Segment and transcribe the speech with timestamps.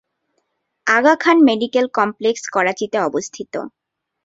[0.87, 3.53] আগা Khan medical complex করাচিতে অবস্থিত।